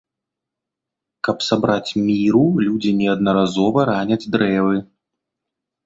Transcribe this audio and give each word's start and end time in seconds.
Каб 1.27 1.37
сабраць 1.49 1.91
міру 2.07 2.43
людзі 2.65 2.97
неаднаразова 3.05 3.79
раняць 3.95 4.23
дрэвы. 4.33 4.75